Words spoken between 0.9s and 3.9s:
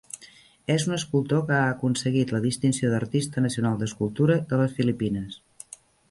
un escultor que ha aconseguit la distinció d'Artista Nacional